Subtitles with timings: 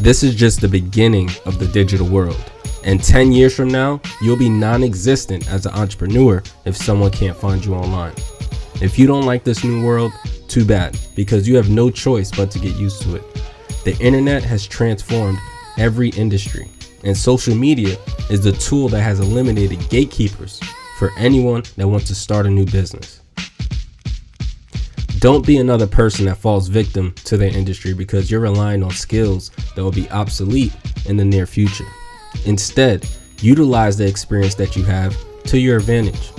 [0.00, 2.42] This is just the beginning of the digital world.
[2.84, 7.36] And 10 years from now, you'll be non existent as an entrepreneur if someone can't
[7.36, 8.14] find you online.
[8.80, 10.10] If you don't like this new world,
[10.48, 13.22] too bad, because you have no choice but to get used to it.
[13.84, 15.36] The internet has transformed
[15.76, 16.70] every industry,
[17.04, 17.98] and social media
[18.30, 20.60] is the tool that has eliminated gatekeepers
[20.98, 23.20] for anyone that wants to start a new business.
[25.20, 29.50] Don't be another person that falls victim to their industry because you're relying on skills
[29.76, 30.72] that will be obsolete
[31.04, 31.84] in the near future.
[32.46, 33.06] Instead,
[33.42, 36.32] utilize the experience that you have to your advantage.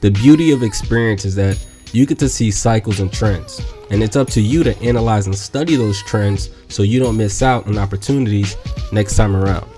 [0.00, 4.16] The beauty of experience is that you get to see cycles and trends, and it's
[4.16, 7.76] up to you to analyze and study those trends so you don't miss out on
[7.76, 8.56] opportunities
[8.92, 9.68] next time around.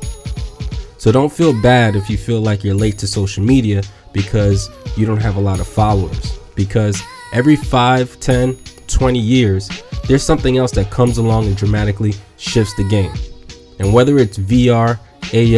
[0.97, 5.07] So don't feel bad if you feel like you're late to social media because you
[5.07, 6.39] don't have a lot of followers.
[6.55, 7.03] Because
[7.33, 9.71] every 5, 10, 20 years,
[10.07, 13.13] there's something else that comes along and dramatically shifts the game.
[13.79, 14.99] And whether it's VR,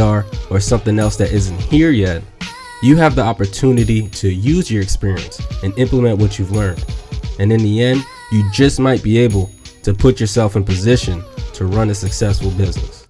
[0.00, 2.22] AR, or something else that isn't here yet,
[2.82, 6.84] you have the opportunity to use your experience and implement what you've learned.
[7.38, 9.50] And in the end, you just might be able
[9.82, 11.22] to put yourself in position
[11.54, 13.06] to run a successful business.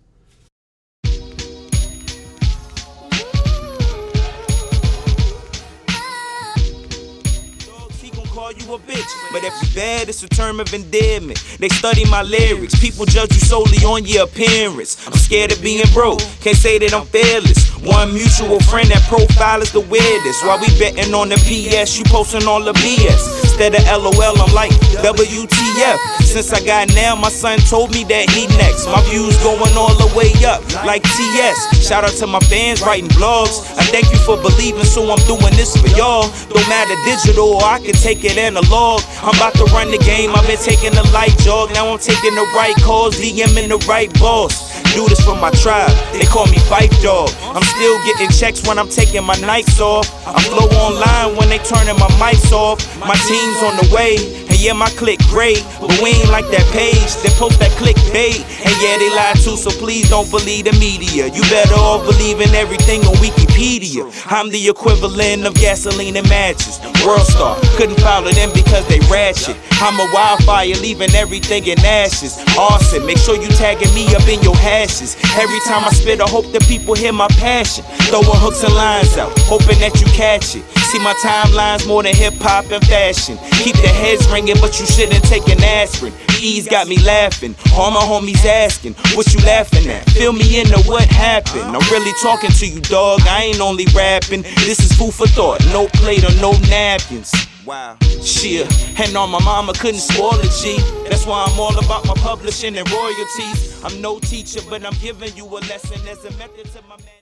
[8.58, 9.32] You a bitch.
[9.32, 11.38] But if you bad, it's a term of endearment.
[11.58, 12.78] They study my lyrics.
[12.80, 15.06] People judge you solely on your appearance.
[15.06, 16.20] I'm scared of being broke.
[16.40, 17.69] Can't say that I'm fearless.
[17.84, 20.44] One mutual friend that profile is the weirdest.
[20.44, 23.40] While we betting on the PS, you posting all the BS.
[23.40, 25.96] Instead of LOL, I'm like WTF.
[26.20, 28.84] Since I got now, my son told me that he next.
[28.84, 31.80] My views going all the way up, like TS.
[31.80, 33.64] Shout out to my fans writing blogs.
[33.80, 36.28] I thank you for believing, so I'm doing this for y'all.
[36.52, 39.00] Don't matter digital, or I can take it analog.
[39.24, 41.72] I'm about to run the game, I've been taking the light jog.
[41.72, 44.69] Now I'm taking the right calls, DMing the right boss.
[44.94, 47.30] Do this for my tribe, they call me Fight Dog.
[47.54, 50.06] I'm still getting checks when I'm taking my nights off.
[50.26, 52.78] I flow online when they turning my mics off.
[53.00, 54.16] My team's on the way,
[54.60, 55.64] yeah, my click great.
[55.80, 58.44] But we ain't like that page, they post that clickbait.
[58.60, 61.26] And yeah, they lie too, so please don't believe the media.
[61.26, 64.04] You better all believe in everything on Wikipedia.
[64.30, 66.78] I'm the equivalent of gasoline and matches.
[67.04, 69.56] World star, couldn't follow them because they ratchet.
[69.80, 72.36] I'm a wildfire, leaving everything in ashes.
[72.58, 75.16] Awesome, make sure you tagging me up in your hashes.
[75.40, 77.84] Every time I spit, I hope that people hear my passion.
[78.12, 80.64] Throwing hooks and lines out, hoping that you catch it.
[80.90, 83.38] See my timelines more than hip hop and fashion.
[83.62, 86.12] Keep the heads ringing, but you shouldn't take an aspirin.
[86.40, 87.54] Ease got me laughing.
[87.74, 90.08] All my homies asking, what you laughing at?
[90.10, 91.62] Fill me in into what happened.
[91.62, 93.20] I'm really talking to you, dog.
[93.22, 94.42] I ain't only rapping.
[94.42, 95.64] This is food for thought.
[95.66, 97.32] No plate or no napkins.
[97.64, 97.96] Wow.
[98.22, 98.66] Shit,
[98.98, 100.78] and on my mama couldn't spoil it, G.
[101.08, 103.84] That's why I'm all about my publishing and royalties.
[103.84, 107.19] I'm no teacher, but I'm giving you a lesson as a method to my man.